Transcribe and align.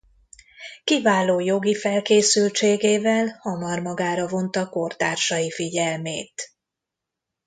Kiváló 0.83 1.39
jogi 1.39 1.75
felkészültségével 1.75 3.37
hamar 3.39 3.79
magára 3.79 4.27
vonta 4.27 4.69
kortársai 4.69 5.51
figyelmét. 5.51 6.51